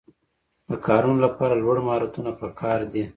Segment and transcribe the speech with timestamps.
[0.69, 3.03] د کارونو لپاره لوړ مهارتونه پکار دي.